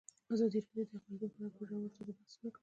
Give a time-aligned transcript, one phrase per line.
[0.33, 0.83] ازادي راډیو
[1.21, 2.59] د اقلیتونه په اړه په ژوره توګه بحثونه کړي.